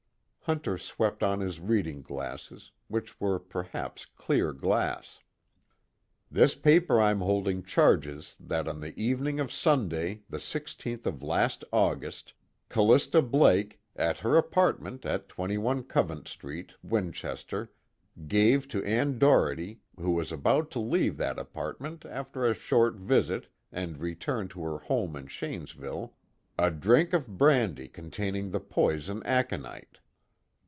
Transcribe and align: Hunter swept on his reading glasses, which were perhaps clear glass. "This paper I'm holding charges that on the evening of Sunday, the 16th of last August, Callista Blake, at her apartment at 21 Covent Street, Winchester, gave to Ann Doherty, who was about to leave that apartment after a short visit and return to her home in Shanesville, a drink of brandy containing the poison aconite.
Hunter 0.45 0.77
swept 0.77 1.23
on 1.23 1.39
his 1.39 1.61
reading 1.61 2.01
glasses, 2.01 2.71
which 2.89 3.21
were 3.21 3.39
perhaps 3.39 4.05
clear 4.05 4.51
glass. 4.51 5.19
"This 6.29 6.55
paper 6.55 6.99
I'm 6.99 7.21
holding 7.21 7.63
charges 7.63 8.35
that 8.37 8.67
on 8.67 8.81
the 8.81 8.93
evening 9.01 9.39
of 9.39 9.49
Sunday, 9.49 10.23
the 10.29 10.39
16th 10.39 11.05
of 11.05 11.23
last 11.23 11.63
August, 11.71 12.33
Callista 12.67 13.21
Blake, 13.21 13.79
at 13.95 14.17
her 14.17 14.35
apartment 14.35 15.05
at 15.05 15.29
21 15.29 15.83
Covent 15.83 16.27
Street, 16.27 16.73
Winchester, 16.83 17.71
gave 18.27 18.67
to 18.67 18.83
Ann 18.83 19.17
Doherty, 19.17 19.79
who 19.97 20.11
was 20.11 20.33
about 20.33 20.69
to 20.71 20.79
leave 20.79 21.15
that 21.15 21.39
apartment 21.39 22.03
after 22.03 22.43
a 22.45 22.53
short 22.53 22.95
visit 22.95 23.47
and 23.71 23.99
return 23.99 24.49
to 24.49 24.61
her 24.63 24.79
home 24.79 25.15
in 25.15 25.27
Shanesville, 25.27 26.13
a 26.59 26.69
drink 26.71 27.13
of 27.13 27.37
brandy 27.37 27.87
containing 27.87 28.51
the 28.51 28.59
poison 28.59 29.23
aconite. 29.25 29.99